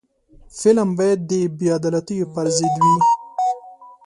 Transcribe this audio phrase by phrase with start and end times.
[0.59, 2.97] فلم باید د بې عدالتیو پر ضد وي